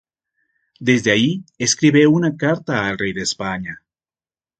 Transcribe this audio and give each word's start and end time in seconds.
Desde 0.79 1.11
allí 1.11 1.43
escribe 1.59 2.07
una 2.07 2.35
carta 2.35 2.87
al 2.87 2.97
Rey 2.97 3.13
de 3.13 3.21
España. 3.21 3.83